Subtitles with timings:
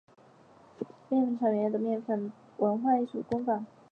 [1.11, 3.63] 而面粉厂原有的面粉筒则成为文化艺术工坊。